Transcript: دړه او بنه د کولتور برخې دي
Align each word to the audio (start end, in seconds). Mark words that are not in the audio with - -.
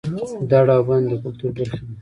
دړه 0.49 0.73
او 0.77 0.83
بنه 0.87 1.07
د 1.11 1.13
کولتور 1.21 1.49
برخې 1.57 1.79
دي 1.83 1.89